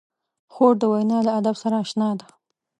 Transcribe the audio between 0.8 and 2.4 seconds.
د وینا له ادب سره اشنا ده.